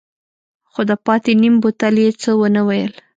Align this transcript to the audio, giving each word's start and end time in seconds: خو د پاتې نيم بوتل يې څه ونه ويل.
خو 0.71 0.81
د 0.89 0.91
پاتې 1.05 1.31
نيم 1.41 1.55
بوتل 1.63 1.95
يې 2.03 2.09
څه 2.21 2.31
ونه 2.39 2.61
ويل. 2.67 2.93